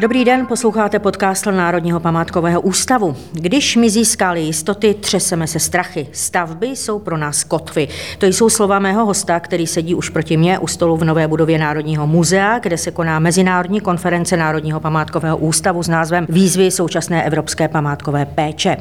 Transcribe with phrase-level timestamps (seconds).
[0.00, 3.16] Dobrý den, posloucháte podcast Národního památkového ústavu.
[3.32, 6.06] Když mi získali jistoty, třeseme se strachy.
[6.12, 7.88] Stavby jsou pro nás kotvy.
[8.18, 11.58] To jsou slova mého hosta, který sedí už proti mně u stolu v nové budově
[11.58, 17.68] Národního muzea, kde se koná Mezinárodní konference Národního památkového ústavu s názvem Výzvy současné evropské
[17.68, 18.76] památkové péče.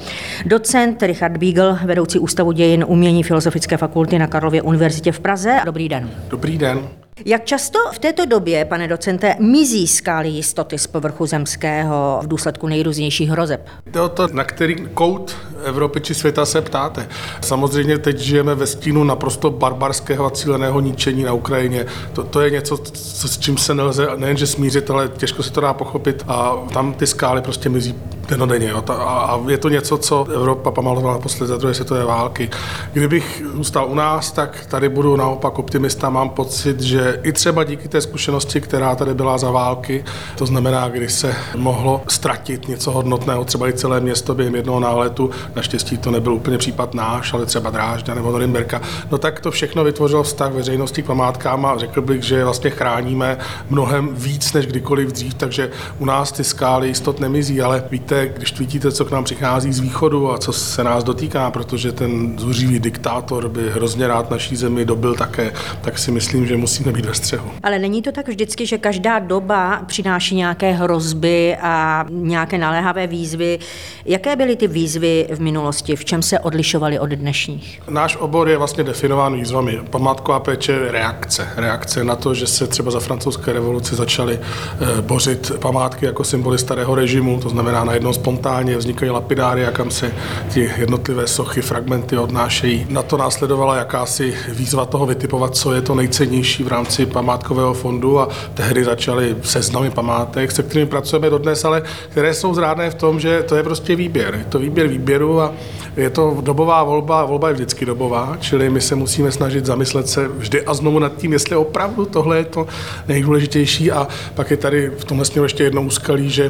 [0.46, 5.60] Docent Richard Beagle, vedoucí Ústavu dějin umění Filozofické fakulty na Karlově univerzitě v Praze.
[5.66, 6.10] Dobrý den.
[6.30, 6.90] Dobrý den.
[7.26, 12.68] Jak často v této době, pane docente, mizí skály jistoty z povrchu zemského v důsledku
[12.68, 13.68] nejrůznějších hrozeb?
[13.92, 17.08] To o to, na který kout Evropy či světa se ptáte.
[17.42, 21.86] Samozřejmě teď žijeme ve stínu naprosto barbarského a cíleného ničení na Ukrajině.
[22.14, 25.62] To, to je něco, co, s čím se nelze nejenže smířit, ale těžko se to
[25.62, 27.96] dá pochopit a tam ty skály prostě mizí
[28.30, 28.70] denodenně.
[28.70, 28.84] Jo.
[28.90, 32.50] A je to něco, co Evropa pamatovala naposled za druhé světové války.
[32.94, 36.10] Kdybych zůstal u nás, tak tady budu naopak optimista.
[36.10, 40.04] Mám pocit, že i třeba díky té zkušenosti, která tady byla za války,
[40.38, 45.30] to znamená, kdy se mohlo ztratit něco hodnotného, třeba i celé město během jednoho náletu,
[45.56, 49.84] naštěstí to nebyl úplně případ náš, ale třeba Drážďa nebo Norimberka, no tak to všechno
[49.84, 53.38] vytvořilo vztah veřejnosti k památkám a řekl bych, že vlastně chráníme
[53.70, 58.60] mnohem víc než kdykoliv dřív, takže u nás ty skály jistot nemizí, ale víte, když
[58.60, 62.80] vidíte, co k nám přichází z východu a co se nás dotýká, protože ten zuřivý
[62.80, 67.14] diktátor by hrozně rád naší zemi dobil také, tak si myslím, že musíme být ve
[67.14, 67.52] střehu.
[67.64, 73.60] Ale není to tak vždycky, že každá doba přináší nějaké hrozby a nějaké naléhavé výzvy.
[74.06, 75.96] Jaké byly ty výzvy v minulosti?
[75.96, 77.82] V čem se odlišovaly od dnešních?
[77.90, 79.80] Náš obor je vlastně definován výzvami.
[79.90, 81.48] Památková péče reakce.
[81.56, 86.58] Reakce na to, že se třeba za francouzské revoluce začaly eh, bořit památky jako symboly
[86.58, 90.12] starého režimu, to znamená najednou najednou spontánně vznikají lapidáry, kam se
[90.54, 92.88] ty jednotlivé sochy, fragmenty odnášejí.
[92.90, 98.20] Na to následovala jakási výzva toho vytipovat, co je to nejcennější v rámci památkového fondu
[98.20, 103.20] a tehdy začaly seznamy památek, se kterými pracujeme dodnes, ale které jsou zrádné v tom,
[103.20, 104.36] že to je prostě výběr.
[104.36, 105.54] Je to výběr výběru a
[105.98, 110.28] je to dobová volba, volba je vždycky dobová, čili my se musíme snažit zamyslet se
[110.28, 112.68] vždy a znovu nad tím, jestli opravdu tohle je to
[113.08, 116.50] nejdůležitější a pak je tady v tomhle směru ještě jedno úskalí, že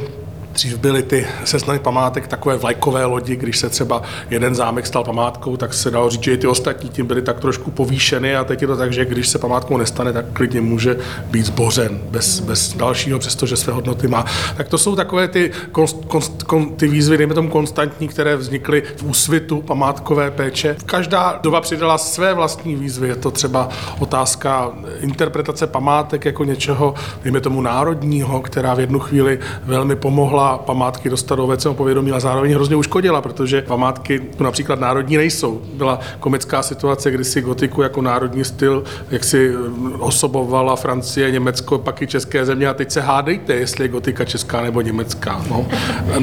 [0.54, 5.58] Dřív byly ty seznamy památek takové vlajkové lodi, když se třeba jeden zámek stal památkou,
[5.58, 8.62] tak se dalo říct, že i ty ostatní tím byly tak trošku povýšeny a teď
[8.62, 12.74] je to tak, že když se památkou nestane, tak klidně může být zbořen bez, bez
[12.74, 14.26] dalšího, přestože své hodnoty má.
[14.58, 18.84] Tak to jsou takové ty, konst, konst, kon, ty výzvy, dejme tomu konstantní, které vznikly
[18.96, 20.76] v úsvitu památkové péče.
[20.86, 23.08] Každá doba přidala své vlastní výzvy.
[23.08, 26.94] Je to třeba otázka interpretace památek jako něčeho,
[27.24, 32.20] dejme tomu národního, která v jednu chvíli velmi pomohla památky dostat do obecného povědomí a
[32.20, 35.62] zároveň hrozně uškodila, protože památky tu například národní nejsou.
[35.74, 41.78] Byla komická situace, kdy si gotiku jako národní styl, jak si mm, osobovala Francie, Německo,
[41.78, 45.42] pak i české země a teď se hádejte, jestli je gotika česká nebo německá.
[45.50, 45.66] No.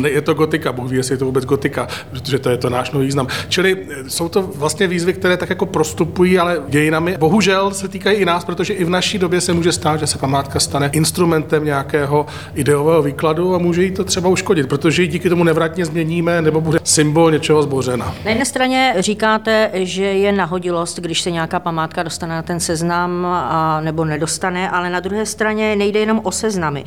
[0.06, 2.90] Je to gotika, Bůh ví, jestli je to vůbec gotika, protože to je to náš
[2.90, 3.26] nový význam.
[3.48, 8.16] Čili e, jsou to vlastně výzvy, které tak jako prostupují, ale dějinami bohužel se týkají
[8.18, 11.64] i nás, protože i v naší době se může stát, že se památka stane instrumentem
[11.64, 16.42] nějakého ideového výkladu a může jí to třeba uškodit, protože ji díky tomu nevratně změníme
[16.42, 18.14] nebo bude symbol něčeho zbořena.
[18.24, 23.26] Na jedné straně říkáte, že je nahodilost, když se nějaká památka dostane na ten seznam
[23.26, 26.84] a, nebo nedostane, ale na druhé straně nejde jenom o seznamy.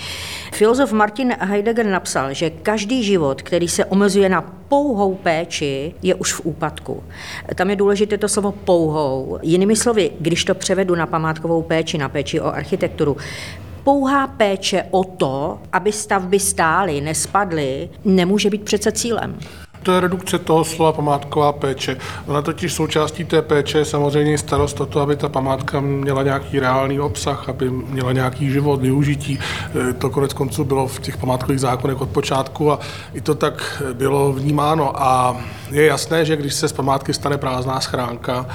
[0.54, 6.34] Filozof Martin Heidegger napsal, že každý život, který se omezuje na pouhou péči, je už
[6.34, 7.04] v úpadku.
[7.56, 9.40] Tam je důležité to slovo pouhou.
[9.42, 13.18] Jinými slovy, když to převedu na památkovou péči, na péči o architekturu,
[13.84, 19.40] pouhá péče o to, aby stavby stály, nespadly, nemůže být přece cílem.
[19.84, 21.98] To je redukce toho slova památková péče.
[22.28, 26.60] Ona totiž součástí té péče je samozřejmě starost o to, aby ta památka měla nějaký
[26.60, 29.40] reálný obsah, aby měla nějaký život, využití.
[29.90, 32.80] E, to konec konců bylo v těch památkových zákonech od počátku a
[33.14, 35.04] i to tak bylo vnímáno.
[35.04, 35.38] A
[35.72, 38.46] je jasné, že když se z památky stane prázdná schránka,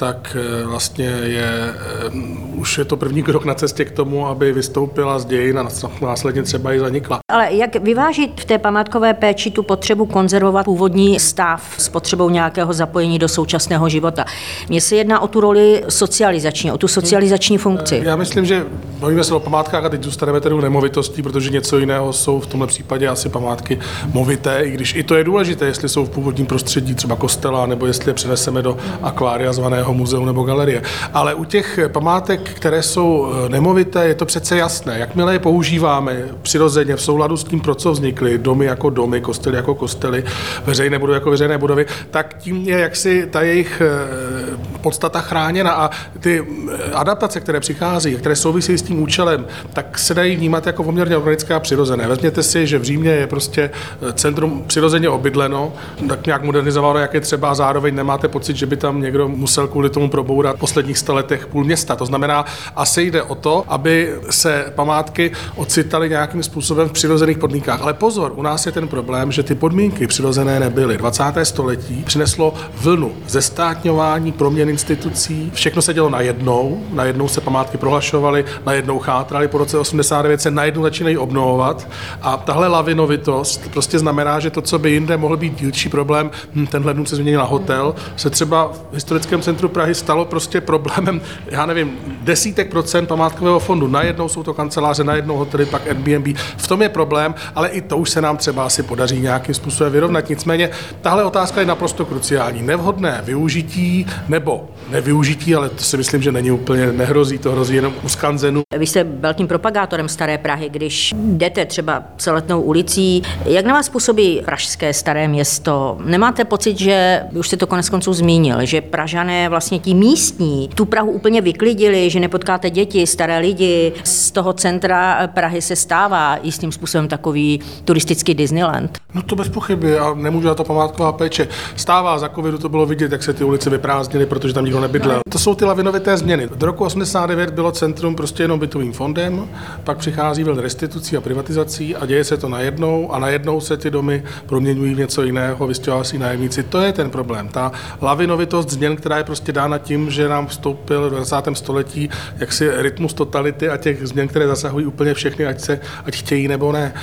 [0.00, 2.10] tak eh, vlastně je, eh,
[2.54, 5.68] už je to první krok na cestě k tomu, aby vystoupila z dějin a
[6.02, 7.18] následně třeba i zanikla.
[7.28, 12.72] Ale jak vyvážit v té památkové péči tu potřebu konzervovat původní stav s potřebou nějakého
[12.72, 14.24] zapojení do současného života?
[14.68, 18.00] Mně se jedná o tu roli socializační, o tu socializační funkci.
[18.04, 18.66] Já myslím, že
[18.98, 22.46] bavíme se o památkách a teď zůstaneme tedy u nemovitostí, protože něco jiného jsou v
[22.46, 23.78] tomhle případě asi památky
[24.12, 27.86] movité, i když i to je důležité, jestli jsou v původním prostředí třeba kostela, nebo
[27.86, 30.82] jestli je přeneseme do akvária zvaného nějakého muzeu nebo galerie.
[31.12, 34.98] Ale u těch památek, které jsou eh, nemovité, je to přece jasné.
[34.98, 39.56] Jakmile je používáme přirozeně v souladu s tím, pro co vznikly, domy jako domy, kostely
[39.56, 40.24] jako kostely,
[40.66, 44.39] veřejné budovy jako veřejné budovy, tak tím je jaksi ta jejich eh,
[44.80, 45.90] podstata chráněna a
[46.20, 46.46] ty
[46.94, 51.54] adaptace, které přichází, které souvisí s tím účelem, tak se dají vnímat jako poměrně organické
[51.54, 52.08] a přirozené.
[52.08, 53.70] Vezměte si, že v Římě je prostě
[54.14, 55.72] centrum přirozeně obydleno,
[56.08, 59.68] tak nějak modernizováno, jak je třeba, a zároveň nemáte pocit, že by tam někdo musel
[59.68, 61.96] kvůli tomu probourat v posledních staletech půl města.
[61.96, 62.44] To znamená,
[62.76, 67.82] asi jde o to, aby se památky ocitaly nějakým způsobem v přirozených podmínkách.
[67.82, 70.96] Ale pozor, u nás je ten problém, že ty podmínky přirozené nebyly.
[70.96, 71.24] 20.
[71.42, 78.98] století přineslo vlnu zestátňování, proměn institucí, všechno se dělo najednou, najednou se památky prohlašovaly, najednou
[78.98, 81.88] chátraly, po roce 89 se najednou začínají obnovovat
[82.22, 86.66] a tahle lavinovitost prostě znamená, že to, co by jinde mohl být dílčí problém, hm,
[86.66, 91.20] tenhle dům se změnil na hotel, se třeba v historickém centru Prahy stalo prostě problémem,
[91.46, 93.86] já nevím, desítek procent památkového fondu.
[93.86, 96.38] Najednou jsou to kanceláře, najednou hotely, pak Airbnb.
[96.56, 99.92] V tom je problém, ale i to už se nám třeba asi podaří nějakým způsobem
[99.92, 100.28] vyrovnat.
[100.28, 100.70] Nicméně
[101.00, 102.62] tahle otázka je naprosto kruciální.
[102.62, 104.06] Nevhodné využití
[104.40, 108.62] nebo nevyužití, ale to si myslím, že není úplně nehrozí, to hrozí jenom u skanzenu.
[108.78, 113.22] Vy jste velkým propagátorem Staré Prahy, když jdete třeba celetnou ulicí.
[113.44, 115.98] Jak na vás působí pražské staré město?
[116.04, 120.84] Nemáte pocit, že, už jste to konec konců zmínil, že Pražané vlastně ti místní tu
[120.84, 123.92] Prahu úplně vyklidili, že nepotkáte děti, staré lidi.
[124.04, 128.98] Z toho centra Prahy se stává jistým způsobem takový turistický Disneyland.
[129.14, 131.48] No to bez pochyby a nemůžu na to památková péče.
[131.76, 135.20] Stává za covidu to bylo vidět, jak se ty ulice vyprázdnily, protože tam nikdo nebydlel.
[135.28, 136.48] To jsou ty lavinovité změny.
[136.56, 139.48] Do roku 89 bylo centrum prostě jenom bytovým fondem,
[139.84, 143.90] pak přichází vln restitucí a privatizací a děje se to najednou a najednou se ty
[143.90, 146.62] domy proměňují v něco jiného, vystěhová si nájemníci.
[146.62, 147.48] To je ten problém.
[147.48, 147.72] Ta
[148.02, 151.36] lavinovitost změn, která je prostě dána tím, že nám vstoupil v 20.
[151.52, 156.48] století jaksi rytmus totality a těch změn, které zasahují úplně všechny, ať, se, ať chtějí
[156.48, 156.94] nebo ne.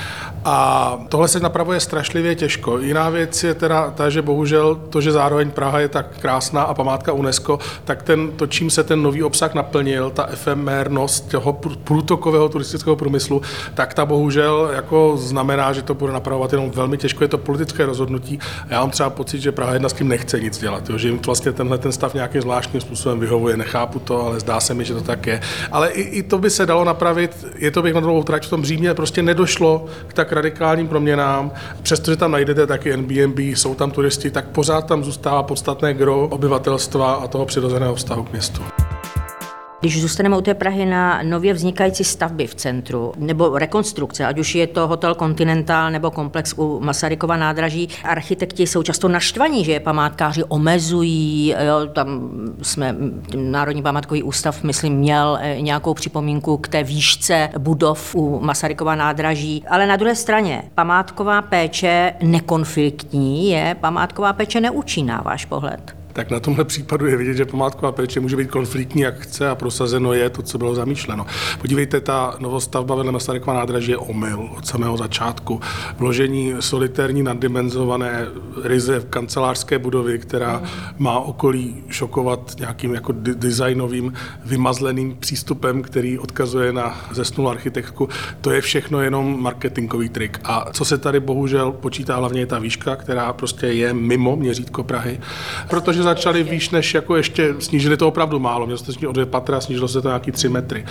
[0.46, 2.80] A tohle se napravuje strašlivě těžko.
[2.80, 6.74] Jiná věc je teda ta, že bohužel to, že zároveň Praha je tak krásná a
[6.74, 11.54] památka UNESCO, tak ten, to, čím se ten nový obsah naplnil, ta efemérnost toho
[11.84, 13.42] průtokového turistického průmyslu,
[13.74, 17.24] tak ta bohužel jako znamená, že to bude napravovat jenom velmi těžko.
[17.24, 18.40] Je to politické rozhodnutí.
[18.70, 20.98] Já mám třeba pocit, že Praha jedna s tím nechce nic dělat, jo?
[20.98, 23.58] že jim vlastně tenhle ten stav nějakým zvláštním způsobem vyhovuje.
[23.58, 25.42] Nechápu to, ale zdá se mi, že to tak je.
[25.72, 27.46] Ale i, i to by se dalo napravit.
[27.56, 31.52] Je to bych na dlouhou trať v tom Římě prostě nedošlo k tak radikálním proměnám.
[31.82, 37.07] Přestože tam najdete taky Airbnb, jsou tam turisti, tak pořád tam zůstává podstatné gro obyvatelstva
[37.14, 38.62] a toho přirozeného vztahu k městu.
[39.80, 44.56] Když zůstaneme u té Prahy na nově vznikající stavby v centru nebo rekonstrukce, ať už
[44.56, 49.80] je to hotel Continental nebo komplex u Masarykova nádraží, architekti jsou často naštvaní, že je
[49.80, 51.50] památkáři omezují.
[51.50, 52.30] Jo, tam
[52.62, 52.96] jsme,
[53.36, 59.64] Národní památkový ústav, myslím, měl eh, nějakou připomínku k té výšce budov u Masarykova nádraží.
[59.70, 66.40] Ale na druhé straně, památková péče nekonfliktní je, památková péče neúčinná, váš pohled tak na
[66.40, 70.42] tomhle případu je vidět, že památková péče může být konfliktní, jak a prosazeno je to,
[70.42, 71.26] co bylo zamýšleno.
[71.62, 75.62] Podívejte, ta novostavba vedle Masarykova nádraží je omyl od samého začátku.
[75.98, 78.26] Vložení solitérní naddimenzované
[78.64, 80.62] ryze v kancelářské budovy, která
[80.98, 84.14] má okolí šokovat nějakým jako designovým
[84.46, 88.10] vymazleným přístupem, který odkazuje na zesnulou architektku,
[88.42, 90.40] to je všechno jenom marketingový trik.
[90.44, 94.84] A co se tady bohužel počítá hlavně je ta výška, která prostě je mimo měřítko
[94.84, 95.20] Prahy,
[95.70, 98.66] protože začali výš, než jako ještě snížili to opravdu málo.
[98.66, 100.86] Mělo se to o dvě patra, snížilo se to nějaký tři metry.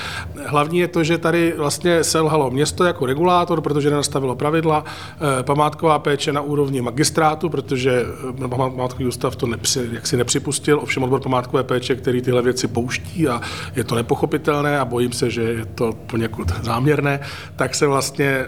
[0.47, 5.99] Hlavní je to, že tady vlastně selhalo město jako regulátor, protože nenastavilo pravidla, eh, památková
[5.99, 8.05] péče na úrovni magistrátu, protože
[8.45, 12.69] eh, památkový ústav to nepři, jak si nepřipustil, ovšem odbor památkové péče, který tyhle věci
[12.69, 13.41] pouští a
[13.77, 17.21] je to nepochopitelné a bojím se, že je to poněkud záměrné,
[17.57, 18.47] tak se vlastně eh,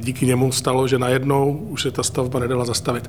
[0.00, 3.08] díky němu stalo, že najednou už se ta stavba nedala zastavit.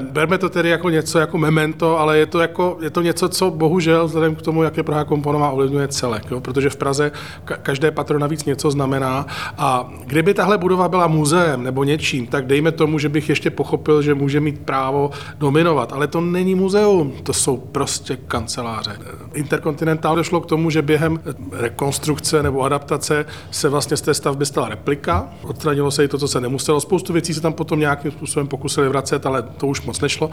[0.00, 3.28] Berme to tedy jako něco jako memento, ale ale je to, jako, je to něco,
[3.28, 6.40] co bohužel vzhledem k tomu, jak je Praha komponová, ovlivňuje celek, jo?
[6.40, 7.12] protože v Praze
[7.44, 9.26] každé patro navíc něco znamená.
[9.58, 14.02] A kdyby tahle budova byla muzeem nebo něčím, tak dejme tomu, že bych ještě pochopil,
[14.02, 18.98] že může mít právo dominovat, ale to není muzeum, to jsou prostě kanceláře.
[19.34, 21.20] Interkontinentál došlo k tomu, že během
[21.52, 26.28] rekonstrukce nebo adaptace se vlastně z té stavby stala replika, odstranilo se i to, co
[26.28, 30.00] se nemuselo, spoustu věcí se tam potom nějakým způsobem pokusili vracet, ale to už moc
[30.00, 30.30] nešlo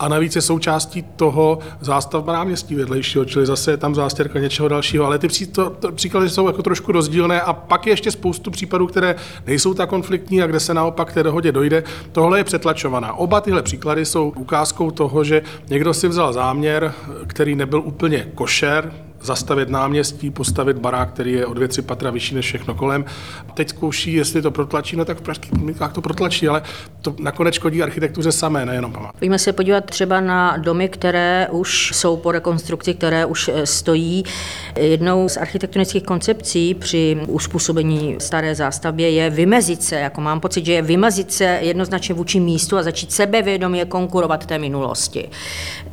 [0.00, 5.04] a navíc je součástí toho zástavba náměstí vedlejšího, čili zase je tam zástěrka něčeho dalšího,
[5.06, 5.28] ale ty
[5.94, 9.14] příklady jsou jako trošku rozdílné a pak je ještě spoustu případů, které
[9.46, 11.82] nejsou tak konfliktní a kde se naopak té dohodě dojde.
[12.12, 13.12] Tohle je přetlačovaná.
[13.12, 16.92] Oba tyhle příklady jsou ukázkou toho, že někdo si vzal záměr,
[17.26, 18.92] který nebyl úplně košer,
[19.22, 23.04] zastavit náměstí, postavit barák, který je o dvě, tři patra vyšší než všechno kolem.
[23.54, 26.62] Teď zkouší, jestli to protlačí, no tak v pražských podmínkách to protlačí, ale
[27.02, 29.18] to nakonec škodí architektuře samé, nejenom památky.
[29.18, 34.24] Pojďme se podívat třeba na domy, které už jsou po rekonstrukci, které už eh, stojí.
[34.76, 40.72] Jednou z architektonických koncepcí při uspůsobení staré zástavbě je vymezit se, jako mám pocit, že
[40.72, 45.28] je vymezit se jednoznačně vůči místu a začít sebevědomě konkurovat té minulosti.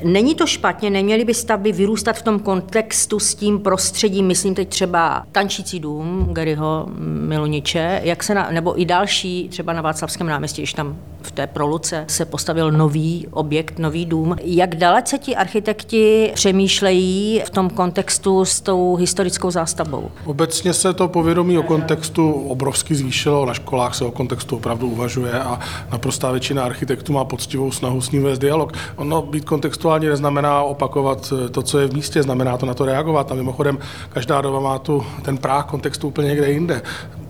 [0.04, 4.70] Není to špatně, neměly by stavby vyrůstat v tom kontextu s tím prostředím, myslím teď
[4.70, 10.62] třeba Tančící dům Garyho Miloniče, jak se na, nebo i další, třeba na Václavském náměstí,
[10.62, 14.36] když tam v té proluce se postavil nový objekt, nový dům.
[14.44, 20.12] Jak dalece ti architekti přemýšlejí v tom kontextu s tou historickou zástavbou?
[20.26, 25.34] Obecně se to povědomí o kontextu obrovsky zvýšilo, na školách se o kontextu opravdu uvažuje
[25.34, 25.60] a
[25.92, 28.74] naprostá většina architektů má poctivou snahu s ním vést dialog.
[28.96, 33.32] Ono být kontextuálně neznamená opakovat to, co je v místě, znamená to na to reagovat.
[33.32, 33.80] A mimochodem,
[34.10, 36.82] každá doba má tu ten práh kontextu úplně někde jinde.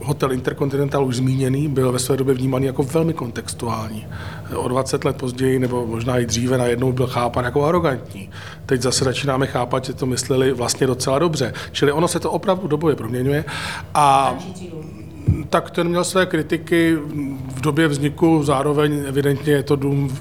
[0.08, 4.08] Hotel Intercontinental už zmíněný byl ve své době vnímaný jako velmi kontextuální.
[4.56, 8.30] O 20 let později, nebo možná i dříve, najednou byl chápan jako arrogantní.
[8.66, 11.54] Teď zase začínáme chápat, že to mysleli vlastně docela dobře.
[11.72, 13.46] Čili ono se to opravdu dobově proměňuje.
[13.94, 14.36] A
[15.50, 16.96] tak ten měl své kritiky
[17.56, 20.18] v době vzniku, zároveň evidentně je to dům,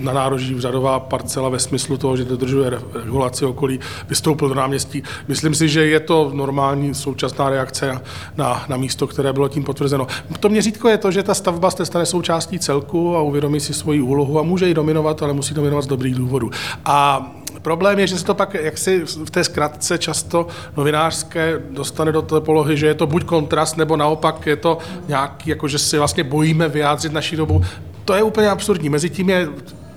[0.00, 5.02] na nároží řadová parcela ve smyslu toho, že dodržuje regulaci okolí, vystoupil do náměstí.
[5.28, 8.00] Myslím si, že je to normální současná reakce
[8.36, 10.06] na, na místo, které bylo tím potvrzeno.
[10.40, 14.00] To měřítko je to, že ta stavba se stane součástí celku a uvědomí si svoji
[14.00, 16.50] úlohu a může ji dominovat, ale musí dominovat z dobrých důvodů.
[16.84, 17.30] A
[17.62, 22.40] Problém je, že se to pak jaksi v té zkratce často novinářské dostane do té
[22.40, 24.78] polohy, že je to buď kontrast, nebo naopak je to
[25.08, 27.64] nějaký, jako že si vlastně bojíme vyjádřit naší dobu.
[28.04, 28.88] To je úplně absurdní.
[28.88, 29.48] Mezi tím je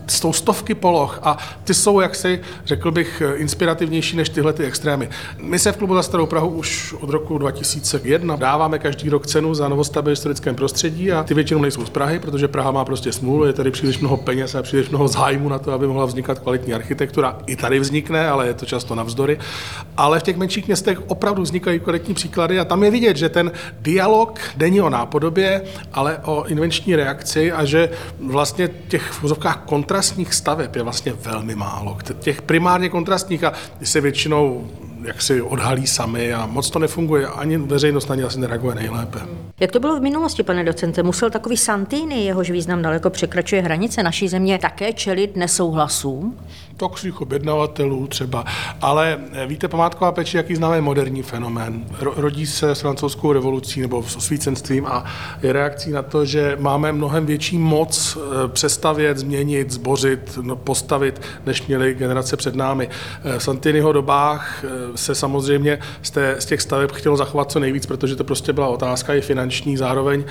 [0.07, 5.09] s tou stovky poloh a ty jsou jaksi, řekl bych, inspirativnější než tyhle ty extrémy.
[5.37, 9.53] My se v klubu za Starou Prahu už od roku 2001 dáváme každý rok cenu
[9.53, 13.11] za novostavby v historickém prostředí a ty většinou nejsou z Prahy, protože Praha má prostě
[13.11, 16.39] smůlu, je tady příliš mnoho peněz a příliš mnoho zájmu na to, aby mohla vznikat
[16.39, 17.37] kvalitní architektura.
[17.45, 19.39] I tady vznikne, ale je to často navzdory.
[19.97, 23.51] Ale v těch menších městech opravdu vznikají kvalitní příklady a tam je vidět, že ten
[23.79, 25.61] dialog není o nápodobě,
[25.93, 31.55] ale o invenční reakci a že vlastně těch v kontra kontrastních staveb je vlastně velmi
[31.55, 31.97] málo.
[32.19, 34.67] Těch primárně kontrastních a se většinou
[35.03, 37.27] jak si odhalí sami a moc to nefunguje.
[37.27, 39.19] Ani veřejnost na ně asi nereaguje nejlépe.
[39.59, 41.03] Jak to bylo v minulosti, pane docente?
[41.03, 46.37] Musel takový Santini, jehož význam daleko překračuje hranice naší země, také čelit nesouhlasům?
[46.77, 48.45] Toxích objednavatelů třeba.
[48.81, 51.85] Ale eh, víte, památková péče, jaký známe moderní fenomén.
[51.99, 55.05] Rodí se s francouzskou revolucí nebo s osvícenstvím a
[55.43, 61.21] je reakcí na to, že máme mnohem větší moc eh, přestavět, změnit, zbořit, no, postavit,
[61.45, 62.89] než měly generace před námi.
[63.23, 64.65] Eh, v Santiniho dobách
[64.95, 68.67] se samozřejmě z, té, z těch staveb chtělo zachovat co nejvíc, protože to prostě byla
[68.67, 69.77] otázka i finanční.
[69.77, 70.23] Zároveň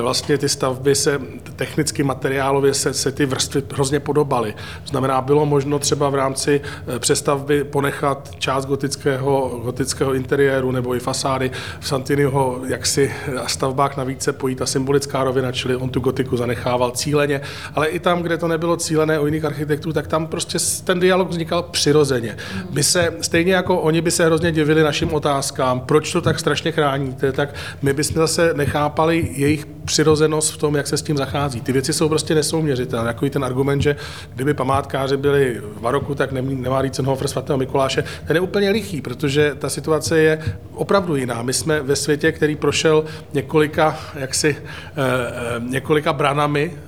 [0.00, 1.20] vlastně ty stavby se
[1.56, 4.54] technicky, materiálově se, se ty vrstvy hrozně podobaly.
[4.86, 11.00] Znamená, bylo možno třeba v rámci eh, přestavby ponechat část gotického, gotického interiéru nebo i
[11.00, 16.00] fasády v Santiniho jaksi eh, stavbách navíc se pojí ta symbolická rovina, čili on tu
[16.00, 17.40] gotiku zanechával cíleně,
[17.74, 21.28] ale i tam, kde to nebylo cílené o jiných architektů, tak tam prostě ten dialog
[21.28, 22.36] vznikal přirozeně.
[22.70, 26.72] My se stejně jako oni by se hrozně divili našim otázkám, proč to tak strašně
[26.72, 31.60] chráníte, tak my bychom zase nechápali jejich přirozenost v tom, jak se s tím zachází.
[31.60, 33.08] Ty věci jsou prostě nesouměřitelné.
[33.08, 33.96] Jako ten argument, že
[34.34, 39.54] kdyby památkáři byli v Maroku, tak nemá Riesenhofer svatého Mikuláše, ten je úplně lichý, protože
[39.58, 40.38] ta situace je
[40.74, 41.42] opravdu jiná.
[41.42, 46.78] My jsme ve světě, který prošel několika, jaksi, eh, eh, několika branami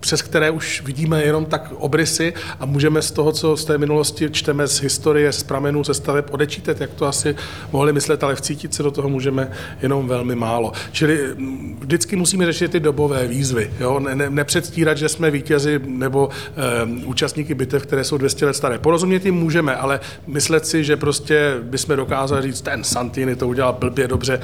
[0.00, 4.30] přes které už vidíme jenom tak obrysy a můžeme z toho, co z té minulosti
[4.30, 7.36] čteme z historie, z pramenů, ze staveb odečítat, jak to asi
[7.72, 9.50] mohli myslet, ale vcítit se do toho můžeme
[9.82, 10.72] jenom velmi málo.
[10.92, 13.70] Čili mm, vždycky musíme řešit ty dobové výzvy.
[13.80, 14.00] Jo?
[14.00, 18.78] Ne, ne, nepředstírat, že jsme vítězi nebo e, účastníky bitev, které jsou 200 let staré.
[18.78, 23.72] Porozumět jim můžeme, ale myslet si, že prostě bychom dokázali říct, ten Santini to udělal
[23.72, 24.40] blbě dobře,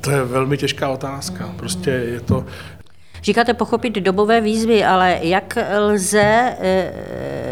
[0.00, 1.54] to je velmi těžká otázka.
[1.56, 2.44] Prostě je to
[3.22, 6.92] Říkáte pochopit dobové výzvy, ale jak lze, eh,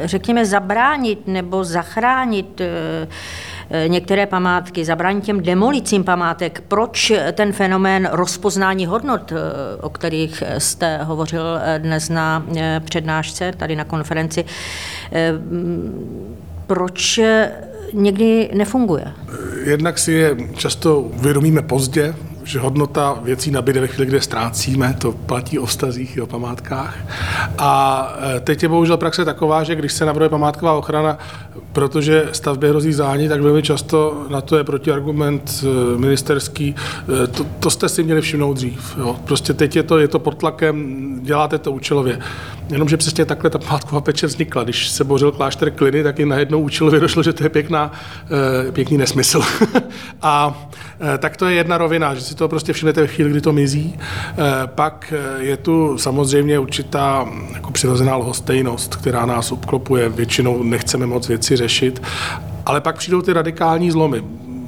[0.05, 6.63] řekněme, zabránit nebo zachránit eh, některé památky, zabránit těm demolicím památek.
[6.69, 9.37] Proč ten fenomén rozpoznání hodnot, eh,
[9.81, 11.45] o kterých jste hovořil
[11.79, 12.47] dnes na
[12.85, 14.45] přednášce, tady na konferenci,
[16.67, 17.21] proč
[17.93, 19.13] někdy nefunguje?
[19.65, 22.15] Jednak si je často uvědomíme pozdě,
[22.49, 26.97] že hodnota věcí nabíde ve chvíli, kde ztrácíme, to platí o vztazích i o památkách.
[27.59, 31.19] A e, teď je bohužel praxe taková, že když se navrhuje památková ochrana,
[31.73, 36.75] protože stavbě hrozí zání, tak velmi často na to je protiargument e, ministerský.
[37.25, 38.97] E, to, to jste si měli všimnout dřív.
[38.99, 39.17] Jo.
[39.25, 42.19] Prostě teď je to, je to pod tlakem, děláte to účelově.
[42.71, 44.65] Jenomže přesně takhle ta památková peče vznikla.
[44.65, 47.93] Když se bořil klášter Kliny, tak i najednou účelově došlo, že to je pěkná,
[48.73, 49.43] pěkný nesmysl.
[50.23, 50.69] a
[51.19, 53.99] tak to je jedna rovina, že si to prostě všimnete ve chvíli, kdy to mizí.
[54.67, 60.09] Pak je tu samozřejmě určitá jako přirozená lhostejnost, která nás obklopuje.
[60.09, 62.03] Většinou nechceme moc věci řešit,
[62.67, 64.23] ale pak přijdou ty radikální zlomy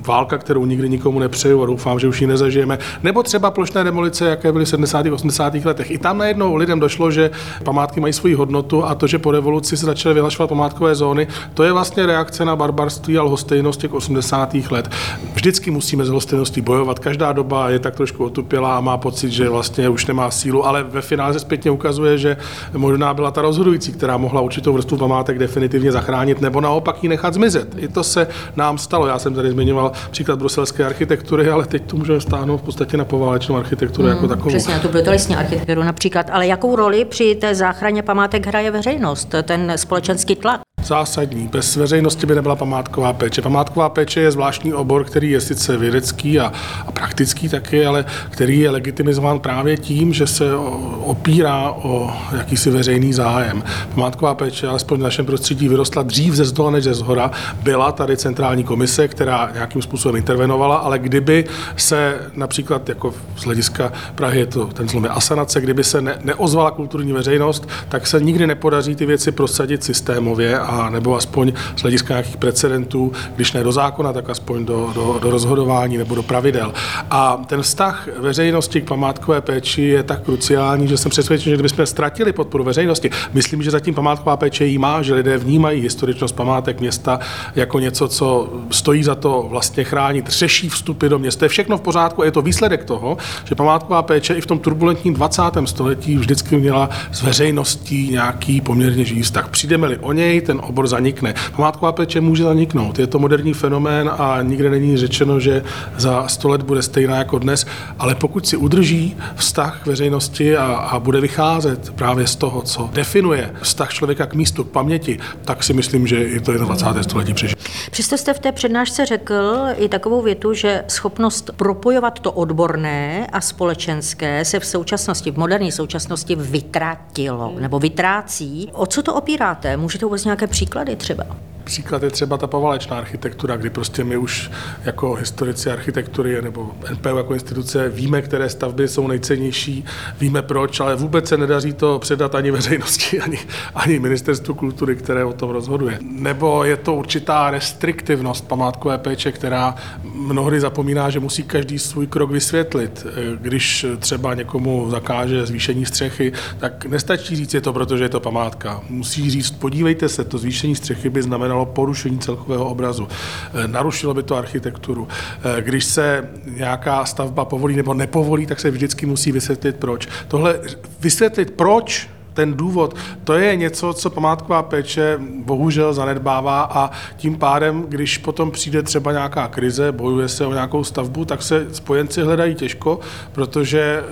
[0.06, 2.78] válka, kterou nikdy nikomu nepřeju a doufám, že už ji nezažijeme.
[3.02, 5.06] Nebo třeba plošné demolice, jaké byly v 70.
[5.06, 5.54] a 80.
[5.54, 5.90] letech.
[5.90, 7.30] I tam najednou lidem došlo, že
[7.64, 11.62] památky mají svoji hodnotu a to, že po revoluci se začaly vyhlašovat památkové zóny, to
[11.62, 14.54] je vlastně reakce na barbarství a lhostejnost těch 80.
[14.70, 14.90] let.
[15.34, 16.98] Vždycky musíme s lhostejností bojovat.
[16.98, 20.82] Každá doba je tak trošku otupělá a má pocit, že vlastně už nemá sílu, ale
[20.82, 22.36] ve finále se zpětně ukazuje, že
[22.76, 27.34] možná byla ta rozhodující, která mohla určitou vrstvu památek definitivně zachránit nebo naopak ji nechat
[27.34, 27.74] zmizet.
[27.76, 28.26] I to se
[28.56, 29.06] nám stalo.
[29.06, 33.04] Já jsem tady zmiňoval příklad bruselské architektury, ale teď tu můžeme stáhnout v podstatě na
[33.04, 34.56] poválečnou architekturu jako hmm, jako takovou.
[34.56, 36.30] Přesně, na tu brutalistní architekturu například.
[36.32, 40.60] Ale jakou roli při té záchraně památek hraje veřejnost, ten společenský tlak?
[40.84, 41.48] Zásadní.
[41.48, 43.42] Bez veřejnosti by nebyla památková péče.
[43.42, 46.52] Památková péče je zvláštní obor, který je sice vědecký a,
[46.86, 50.56] a praktický taky, ale který je legitimizován právě tím, že se
[51.04, 53.62] opírá o jakýsi veřejný zájem.
[53.94, 57.30] Památková péče, alespoň v našem prostředí, vyrostla dřív ze zdola než ze zhora.
[57.62, 61.44] Byla tady centrální komise, která nějakým způsobem intervenovala, ale kdyby
[61.76, 66.70] se například jako z hlediska Prahy je to ten zlom asanace, kdyby se ne, neozvala
[66.70, 72.14] kulturní veřejnost, tak se nikdy nepodaří ty věci prosadit systémově a nebo aspoň z hlediska
[72.14, 76.72] nějakých precedentů, když ne do zákona, tak aspoň do, do, do rozhodování nebo do pravidel.
[77.10, 81.86] A ten vztah veřejnosti k památkové péči je tak kruciální, že jsem přesvědčen, že kdybychom
[81.86, 86.80] ztratili podporu veřejnosti, myslím, že zatím památková péče jí má, že lidé vnímají historičnost památek
[86.80, 87.20] města
[87.54, 91.44] jako něco, co stojí za to vlastně chránit, řeší vstupy do města.
[91.44, 94.58] Je všechno v pořádku a je to výsledek toho, že památková péče i v tom
[94.58, 95.42] turbulentním 20.
[95.64, 99.48] století vždycky měla s veřejností nějaký poměrně živý vztah.
[99.48, 101.34] Přijdeme-li o něj, ten obor zanikne.
[101.56, 102.98] Památková péče může zaniknout.
[102.98, 105.62] Je to moderní fenomén a nikde není řečeno, že
[105.96, 107.66] za 100 let bude stejná jako dnes,
[107.98, 112.90] ale pokud si udrží vztah k veřejnosti a, a bude vycházet právě z toho, co
[112.92, 117.02] definuje vztah člověka k místu, k paměti, tak si myslím, že i to 21.
[117.02, 117.56] století přežije.
[117.90, 123.40] Přesto jste v té přednášce řekl i takovou větu, že schopnost propojovat to odborné a
[123.40, 128.70] společenské se v současnosti, v moderní současnosti vytratilo nebo vytrácí.
[128.72, 129.76] O co to opíráte?
[129.76, 131.24] Můžete vůbec nějaké příklady třeba?
[131.70, 134.50] Příklad je třeba ta povalečná architektura, kdy prostě my už
[134.84, 139.84] jako historici architektury nebo NPU jako instituce víme, které stavby jsou nejcennější,
[140.20, 143.38] víme proč, ale vůbec se nedaří to předat ani veřejnosti, ani,
[143.74, 145.98] ani ministerstvu kultury, které o tom rozhoduje.
[146.02, 149.74] Nebo je to určitá restriktivnost památkové péče, která
[150.14, 153.06] mnohdy zapomíná, že musí každý svůj krok vysvětlit.
[153.40, 158.80] Když třeba někomu zakáže zvýšení střechy, tak nestačí říct je to, protože je to památka.
[158.88, 163.08] Musí říct, podívejte se, to zvýšení střechy by znamenalo znamenalo porušení celkového obrazu.
[163.08, 165.08] Eh, narušilo by to architekturu.
[165.08, 170.08] Eh, když se nějaká stavba povolí nebo nepovolí, tak se vždycky musí vysvětlit proč.
[170.28, 170.60] Tohle
[171.00, 177.84] vysvětlit proč ten důvod, to je něco, co památková péče bohužel zanedbává a tím pádem,
[177.88, 182.54] když potom přijde třeba nějaká krize, bojuje se o nějakou stavbu, tak se spojenci hledají
[182.54, 183.00] těžko,
[183.32, 184.04] protože e,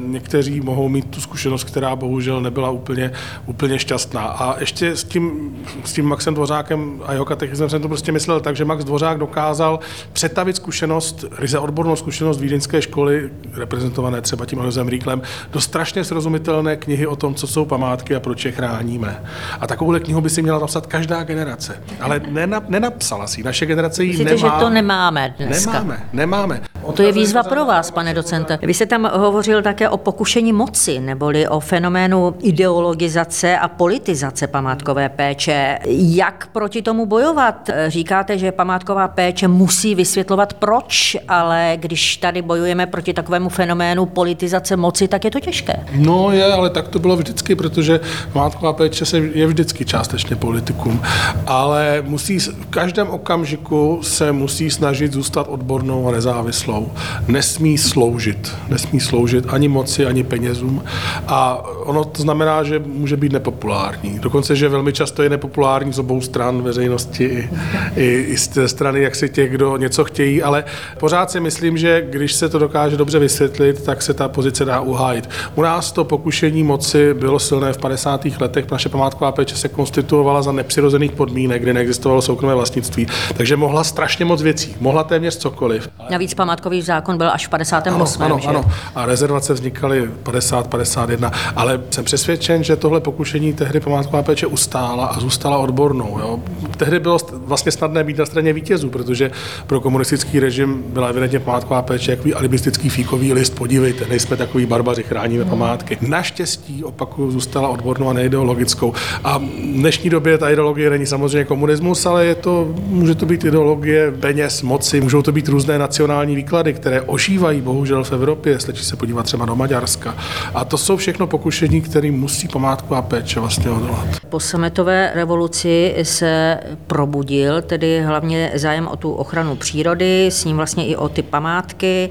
[0.00, 3.12] někteří mohou mít tu zkušenost, která bohužel nebyla úplně,
[3.46, 4.22] úplně šťastná.
[4.22, 8.40] A ještě s tím, s tím Maxem Dvořákem a jeho katechismem jsem to prostě myslel
[8.40, 9.78] tak, že Max Dvořák dokázal
[10.12, 16.76] přetavit zkušenost, ryze odbornou zkušenost vídeňské školy, reprezentované třeba tím Alozem Rýklem, do strašně srozumitelné
[16.76, 19.22] knihy o tom, co jsou památky a proč je chráníme.
[19.60, 21.82] A takovouhle knihu by si měla napsat každá generace.
[22.00, 23.42] Ale nenap, nenapsala si.
[23.42, 24.58] Naše generace ji Myslíte, nemá.
[24.58, 25.72] že to nemáme dneska?
[25.72, 26.60] Nemáme, nemáme.
[26.94, 28.58] To je výzva pro vás, pane docente.
[28.62, 35.08] Vy jste tam hovořil také o pokušení moci, neboli o fenoménu ideologizace a politizace památkové
[35.08, 35.78] péče.
[35.90, 37.70] Jak proti tomu bojovat?
[37.88, 44.76] Říkáte, že památková péče musí vysvětlovat proč, ale když tady bojujeme proti takovému fenoménu politizace
[44.76, 45.72] moci, tak je to těžké.
[45.94, 48.00] No je, ale tak to bylo vždycky protože
[48.32, 51.02] památková péče se je vždycky částečně politikum,
[51.46, 56.92] ale musí v každém okamžiku se musí snažit zůstat odbornou a nezávislou.
[57.28, 58.52] Nesmí sloužit.
[58.68, 60.84] Nesmí sloužit ani moci, ani penězům.
[61.28, 64.18] A ono to znamená, že může být nepopulární.
[64.18, 67.48] Dokonce, že velmi často je nepopulární z obou stran veřejnosti i,
[67.96, 70.64] i, i z té strany, jak si těch, kdo něco chtějí, ale
[70.98, 74.80] pořád si myslím, že když se to dokáže dobře vysvětlit, tak se ta pozice dá
[74.80, 75.28] uhájit.
[75.54, 78.24] U nás to pokušení moci bylo silné v 50.
[78.40, 78.70] letech.
[78.70, 83.06] Naše památková péče se konstituovala za nepřirozených podmínek, kdy neexistovalo soukromé vlastnictví.
[83.36, 85.88] Takže mohla strašně moc věcí, mohla téměř cokoliv.
[86.10, 88.22] Navíc památkový zákon byl až v 58.
[88.22, 88.48] Ano, ano, že?
[88.48, 88.64] ano.
[88.94, 91.32] A rezervace vznikaly 50, 51.
[91.56, 96.18] Ale jsem přesvědčen, že tohle pokušení tehdy památková péče ustála a zůstala odbornou.
[96.20, 96.40] Jo.
[96.76, 99.30] Tehdy bylo vlastně snadné být na straně vítězů, protože
[99.66, 103.54] pro komunistický režim byla evidentně památková péče jako alibistický fíkový list.
[103.54, 105.50] Podívejte, nejsme takový barbaři, chráníme hmm.
[105.50, 105.98] památky.
[106.00, 108.92] Naštěstí, opakuju, zůstala odbornou a neideologickou.
[109.24, 109.42] A v
[109.74, 114.62] dnešní době ta ideologie není samozřejmě komunismus, ale je to, může to být ideologie peněz,
[114.62, 119.22] moci, můžou to být různé nacionální výklady, které ožívají bohužel v Evropě, stačí se podívat
[119.22, 120.16] třeba do Maďarska.
[120.54, 124.06] A to jsou všechno pokušení, které musí památková péče vlastně odolat.
[124.28, 130.86] Po sametové revoluci se probudil tedy hlavně zájem o tu ochranu přírody, s ním vlastně
[130.86, 132.10] i o ty památky,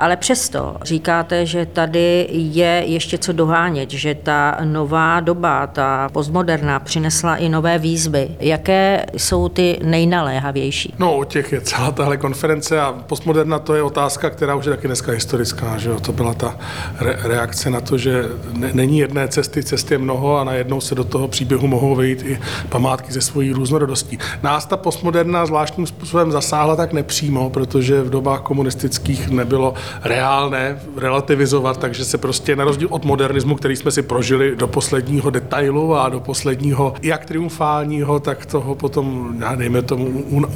[0.00, 6.80] ale přesto říkáte, že tady je ještě co dohánět, že ta nová doba, ta postmoderna
[6.80, 8.28] přinesla i nové výzvy.
[8.40, 10.94] Jaké jsou ty nejnaléhavější?
[10.98, 14.70] No, o těch je celá tahle konference a postmoderna to je otázka, která už je
[14.70, 15.78] taky dneska historická.
[15.78, 16.00] Že jo?
[16.00, 16.56] To byla ta
[17.00, 20.94] re- reakce na to, že ne- není jedné cesty, cesty je mnoho a najednou se
[20.94, 24.18] do toho příběhu mohou vejít i památky ze svojí různorodostí.
[24.42, 31.76] Nás ta postmoderna zvláštním způsobem zasáhla tak nepřímo, protože v dobách komunistických nebylo reálné relativizovat,
[31.76, 36.08] takže se prostě na rozdíl od modernismu, který jsme si prožili do posledního detailu a
[36.08, 40.06] do posledního jak triumfálního, tak toho potom, dejme tomu,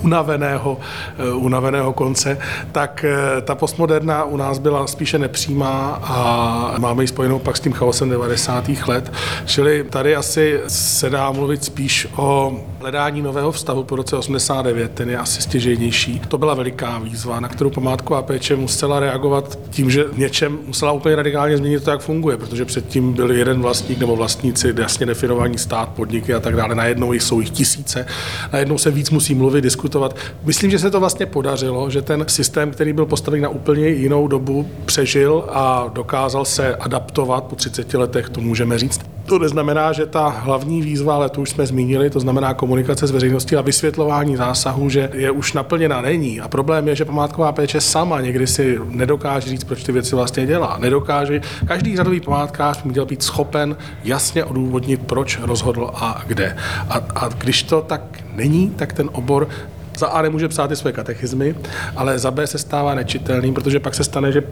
[0.03, 0.79] unaveného,
[1.19, 2.39] eh, unaveného konce,
[2.73, 7.61] tak eh, ta postmoderna u nás byla spíše nepřímá a máme ji spojenou pak s
[7.61, 8.89] tím chaosem 90.
[8.89, 9.13] let.
[9.47, 15.11] Čili tady asi se dá mluvit spíš o hledání nového vztahu po roce 89, ten
[15.11, 16.21] je asi stěžejnější.
[16.29, 19.24] To byla veliká výzva, na kterou památková péče musela reagovat
[19.71, 23.99] tím, že něčem musela úplně radikálně změnit to, jak funguje, protože předtím byl jeden vlastník
[23.99, 26.75] nebo vlastníci, jasně definovaný stát, podniky a tak dále.
[26.75, 28.07] Najednou jich jsou jich tisíce,
[28.53, 30.17] najednou se víc musí mluvit, diskutovat.
[30.45, 34.29] Myslím, že se to vlastně podařilo, že ten systém, který byl postavený na úplně jinou
[34.29, 39.01] dobu, přežil a dokázal se adaptovat po 30 letech, to můžeme říct.
[39.27, 43.11] To neznamená, že ta hlavní výzva, ale to už jsme zmínili, to znamená komunikace s
[43.11, 46.41] veřejností a vysvětlování zásahů, že je už naplněna není.
[46.41, 50.47] A problém je, že památková péče sama někdy si nedokáže říct, proč ty věci vlastně
[50.47, 50.79] dělá.
[50.81, 51.41] Nedokáže.
[51.69, 56.57] Každý řadový památkář by měl být schopen jasně odůvodnit, proč rozhodl a kde.
[56.89, 58.03] A, a když to tak
[58.35, 59.49] není, tak ten obor
[59.99, 61.55] za A nemůže psát ty své katechismy,
[61.97, 64.43] ale za B se stává nečitelným, protože pak se stane, že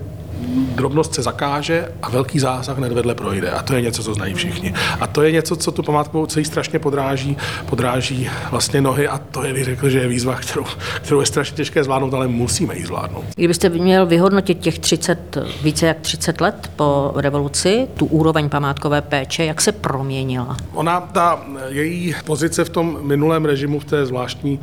[0.75, 3.51] drobnost se zakáže a velký zásah hned vedle projde.
[3.51, 4.75] A to je něco, co znají všichni.
[5.01, 9.45] A to je něco, co tu památkovou celý strašně podráží, podráží vlastně nohy a to
[9.45, 10.65] je, bych řekl, že je výzva, kterou,
[10.97, 13.25] kterou je strašně těžké zvládnout, ale musíme ji zvládnout.
[13.35, 19.45] Kdybyste měl vyhodnotit těch 30, více jak 30 let po revoluci, tu úroveň památkové péče,
[19.45, 20.57] jak se proměnila?
[20.73, 24.61] Ona, ta její pozice v tom minulém režimu, v té zvláštní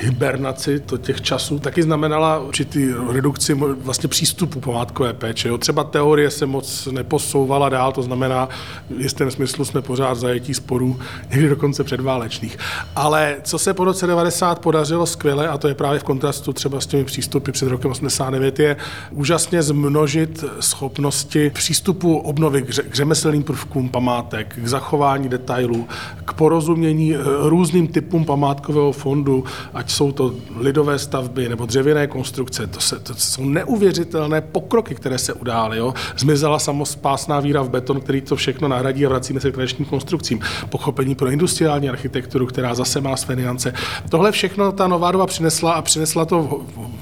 [0.00, 5.48] hibernaci to těch časů, taky znamenala určitý redukci vlastně přístupu památkové péče.
[5.48, 5.58] Jo.
[5.58, 8.48] Třeba teorie se moc neposouvala dál, to znamená,
[8.90, 10.98] v jistém smyslu jsme pořád zajetí sporů,
[11.30, 12.58] někdy dokonce předválečných.
[12.96, 16.80] Ale co se po roce 90 podařilo skvěle, a to je právě v kontrastu třeba
[16.80, 18.76] s těmi přístupy před rokem 89, je
[19.10, 25.88] úžasně zmnožit schopnosti přístupu obnovy k řemeslným prvkům památek, k zachování detailů,
[26.24, 32.66] k porozumění eh, různým typům památkového fondu, ať jsou to lidové stavby nebo dřevěné konstrukce.
[32.66, 35.78] To, se, to jsou neuvěřitelné pokroky, které se udály.
[35.78, 35.94] Jo.
[36.16, 40.40] Zmizela samospásná víra v beton, který to všechno nahradí a vracíme se k tradičním konstrukcím.
[40.68, 43.74] Pochopení pro industriální architekturu, která zase má své niance.
[44.08, 46.42] Tohle všechno ta nová doba přinesla a přinesla to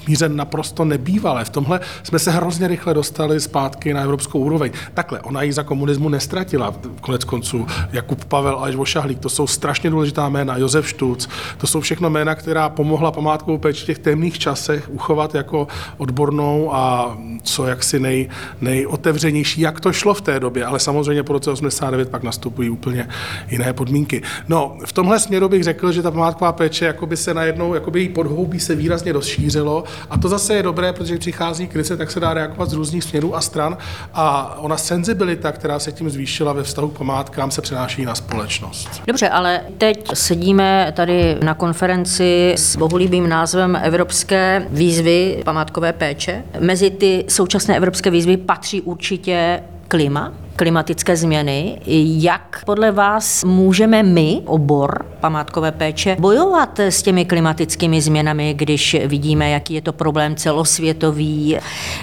[0.05, 1.44] v míře naprosto nebývalé.
[1.44, 4.73] V tomhle jsme se hrozně rychle dostali zpátky na evropskou úroveň.
[4.94, 6.75] Takhle, ona ji za komunismu nestratila.
[7.01, 10.57] Konec konců Jakub Pavel až Vošahlík, to jsou strašně důležitá jména.
[10.57, 15.35] Josef Štulc, to jsou všechno jména, která pomohla památkovou péči v těch temných časech uchovat
[15.35, 15.68] jako
[15.99, 18.29] odbornou a co jak asi nej,
[18.61, 23.09] nejotevřenější, jak to šlo v té době, ale samozřejmě po roce 89 pak nastupují úplně
[23.50, 24.22] jiné podmínky.
[24.48, 28.09] No, v tomhle směru bych řekl, že ta památková péče jakoby se najednou, jakoby její
[28.09, 32.35] podhoubí se výrazně rozšířilo a to zase je dobré, protože přichází krize, tak se dá
[32.35, 33.76] reagovat z různých směrů a stran
[34.14, 39.03] a ona senzibilita, která se tím zvýšila ve vztahu k památkám, se přenáší na společnost.
[39.07, 46.42] Dobře, ale teď sedíme tady na konferenci s bohulibým názvem Evropské výzvy památkové péče.
[46.61, 51.81] Mezi ty současné evropské výzvy patří určitě klima, klimatické změny.
[52.21, 59.51] Jak podle vás můžeme my, obor památkové péče, bojovat s těmi klimatickými změnami, když vidíme,
[59.51, 61.59] jaký je to problém celosvětový?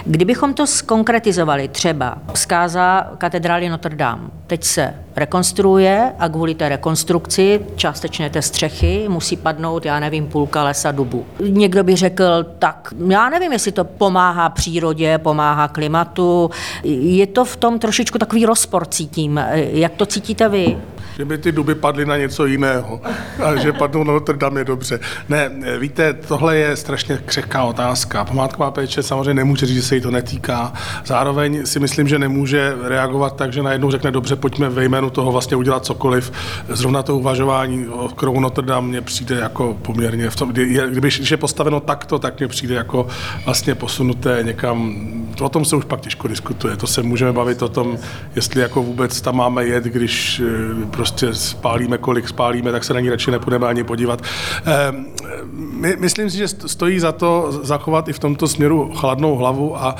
[0.06, 7.60] Kdybychom to skonkretizovali, třeba zkáza katedrály Notre Dame, teď se rekonstruuje a kvůli té rekonstrukci
[7.76, 11.26] částečně té střechy musí padnout, já nevím, půlka lesa dubu.
[11.40, 12.24] Někdo by řekl,
[12.58, 16.50] tak já nevím, jestli to pomáhá přírodě, pomáhá klimatu.
[16.84, 19.40] Je to v tom trošičku takový rozpor cítím.
[19.54, 20.78] Jak to cítíte vy?
[21.18, 23.00] Že by ty duby padly na něco jiného
[23.44, 25.00] a že padnou na Notre Dame je dobře.
[25.28, 28.24] Ne, víte, tohle je strašně křehká otázka.
[28.24, 30.72] Památková péče samozřejmě nemůže říct, že se jí to netýká.
[31.06, 35.32] Zároveň si myslím, že nemůže reagovat tak, že najednou řekne, dobře, pojďme ve jménu toho
[35.32, 36.32] vlastně udělat cokoliv.
[36.68, 40.52] Zrovna to uvažování o krovu Notre Dame mně přijde jako poměrně, v tom,
[40.88, 43.06] když je postaveno takto, tak mně přijde jako
[43.44, 44.94] vlastně posunuté někam,
[45.40, 46.76] o tom se už pak těžko diskutuje.
[46.76, 47.98] To se můžeme bavit o tom,
[48.36, 50.42] jestli jako vůbec tam máme jet, když
[50.90, 54.22] prostě prostě spálíme, kolik spálíme, tak se na ní radši nepůjdeme ani podívat.
[54.64, 55.06] Ehm,
[55.52, 59.96] my, myslím si, že stojí za to zachovat i v tomto směru chladnou hlavu a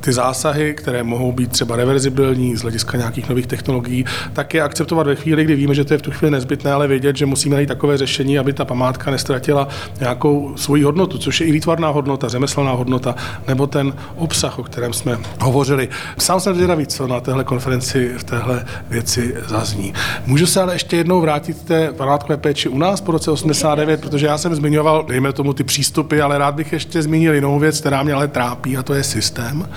[0.00, 5.06] ty zásahy, které mohou být třeba reverzibilní z hlediska nějakých nových technologií, tak je akceptovat
[5.06, 7.54] ve chvíli, kdy víme, že to je v tu chvíli nezbytné, ale vědět, že musíme
[7.54, 9.68] najít takové řešení, aby ta památka nestratila
[10.00, 13.14] nějakou svoji hodnotu, což je i výtvarná hodnota, řemeslná hodnota,
[13.48, 15.88] nebo ten obsah, o kterém jsme hovořili.
[16.18, 19.94] Sám jsem zvědavý, co na téhle konferenci v téhle věci zazní.
[20.26, 24.00] Můžu se ale ještě jednou vrátit k té památkové péči u nás po roce 89,
[24.00, 27.80] protože já jsem zmiňoval, dejme tomu ty přístupy, ale rád bych ještě zmínil jinou věc,
[27.80, 29.68] která mě ale trápí, a to je systém.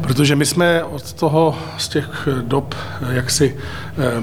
[0.00, 2.74] Protože my jsme od toho, z těch dob
[3.10, 3.14] eh,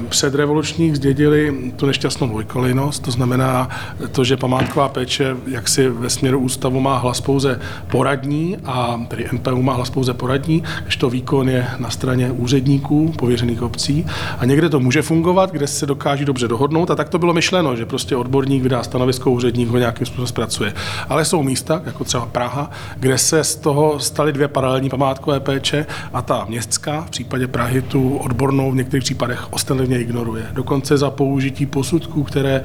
[0.09, 3.69] předrevolučních zdědili tu nešťastnou dvojkolejnost, to znamená
[4.11, 7.59] to, že památková péče jaksi ve směru ústavu má hlas pouze
[7.91, 13.13] poradní a tedy NPU má hlas pouze poradní, když to výkon je na straně úředníků,
[13.17, 14.05] pověřených obcí
[14.37, 17.75] a někde to může fungovat, kde se dokáží dobře dohodnout a tak to bylo myšleno,
[17.75, 20.73] že prostě odborník vydá stanovisko, úředník ho nějakým způsobem zpracuje.
[21.09, 25.85] Ale jsou místa, jako třeba Praha, kde se z toho staly dvě paralelní památkové péče
[26.13, 30.47] a ta městská v případě Prahy tu odbornou v některých případech ostenlivně ignoruje.
[30.53, 32.63] Dokonce za použití posudků, které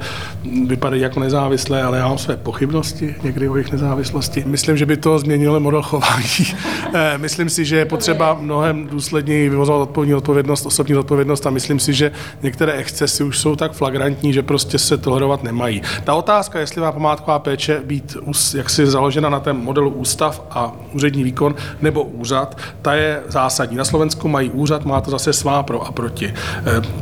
[0.65, 4.43] vypadají jako nezávislé, ale já mám své pochybnosti někdy o jejich nezávislosti.
[4.47, 6.47] Myslím, že by to změnilo model chování.
[6.93, 11.93] Eh, myslím si, že je potřeba mnohem důsledněji vyvozovat odpovědnost, osobní odpovědnost a myslím si,
[11.93, 15.81] že některé excesy už jsou tak flagrantní, že prostě se tolerovat nemají.
[16.03, 18.17] Ta otázka, jestli má památková péče být
[18.55, 23.77] jaksi založena na ten modelu ústav a úřední výkon nebo úřad, ta je zásadní.
[23.77, 26.33] Na Slovensku mají úřad, má to zase svá pro a proti.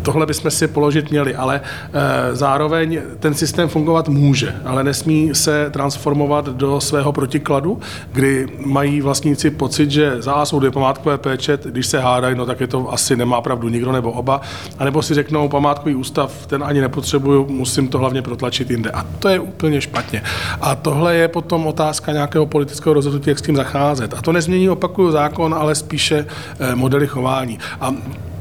[0.02, 5.70] Tohle bychom si položit měli, ale eh, zároveň ten systém fungovat může, ale nesmí se
[5.70, 7.80] transformovat do svého protikladu,
[8.12, 12.60] kdy mají vlastníci pocit, že za jsou dvě památkové péče, když se hádají, no tak
[12.60, 14.42] je to asi nemá pravdu nikdo nebo oba,
[14.80, 18.92] anebo si řeknou památkový ústav, ten ani nepotřebuju, musím to hlavně protlačit jinde.
[18.92, 20.22] A to je úplně špatně.
[20.62, 24.14] A tohle je potom otázka nějakého politického rozhodnutí, jak s tím zacházet.
[24.14, 26.26] A to nezmění, opakuju, zákon, ale spíše
[26.60, 27.60] eh, modely chování.
[27.82, 27.94] A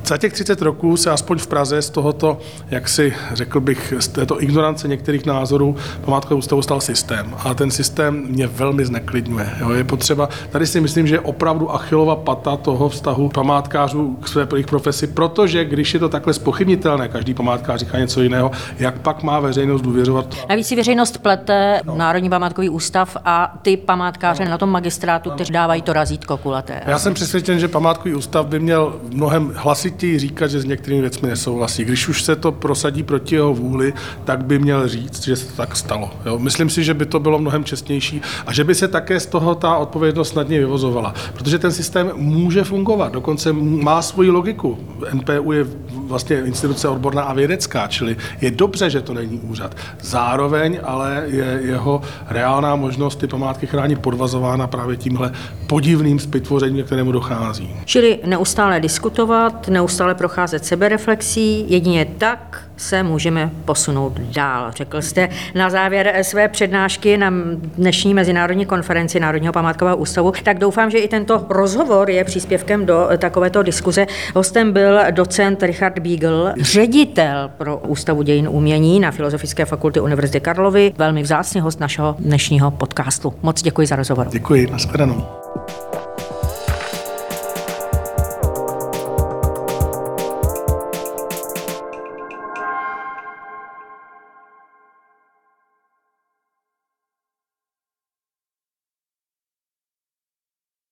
[0.07, 2.39] za těch 30 roků se aspoň v Praze z tohoto,
[2.71, 7.35] jak si řekl bych, z této ignorance některých názorů památkového ústavu stal systém.
[7.45, 9.51] A ten systém mě velmi zneklidňuje.
[9.61, 9.71] Jo.
[9.71, 14.47] Je potřeba, tady si myslím, že je opravdu achilova pata toho vztahu památkářů k své
[14.47, 19.41] profesi, protože když je to takhle spochybnitelné, každý památkář říká něco jiného, jak pak má
[19.41, 20.37] veřejnost důvěřovat?
[20.49, 21.97] Navíc si veřejnost plete no.
[21.97, 24.51] Národní památkový ústav a ty památkáře no.
[24.51, 26.81] na tom magistrátu, kteří dávají to razítko kulaté.
[26.87, 31.01] Já jsem přesvědčen, že památkový ústav by měl mnohem hlasit chtějí říkat, že s některými
[31.01, 31.85] věcmi nesouhlasí.
[31.85, 33.93] Když už se to prosadí proti jeho vůli,
[34.25, 36.11] tak by měl říct, že se to tak stalo.
[36.27, 36.39] Jo?
[36.39, 39.55] Myslím si, že by to bylo mnohem čestnější a že by se také z toho
[39.55, 41.15] ta odpovědnost snadně vyvozovala.
[41.35, 44.79] Protože ten systém může fungovat, dokonce má svoji logiku.
[45.13, 45.67] NPU je
[46.07, 49.77] vlastně instituce odborná a vědecká, čili je dobře, že to není úřad.
[50.01, 55.33] Zároveň ale je jeho reálná možnost ty památky chránit podvazována právě tímhle
[55.67, 57.71] podivným zpytvořením, kterému dochází.
[57.85, 64.71] Čili neustále diskutovat, neustále neustále procházet sebereflexí, jedině tak se můžeme posunout dál.
[64.77, 67.33] Řekl jste na závěr své přednášky na
[67.77, 73.09] dnešní mezinárodní konferenci Národního památkového ústavu, tak doufám, že i tento rozhovor je příspěvkem do
[73.19, 74.07] takovéto diskuze.
[74.35, 80.93] Hostem byl docent Richard Beagle, ředitel pro Ústavu dějin umění na Filozofické fakultě Univerzity Karlovy,
[80.99, 83.35] velmi vzácný host našeho dnešního podcastu.
[83.43, 84.29] Moc děkuji za rozhovor.
[84.31, 85.27] Děkuji, nashledanou.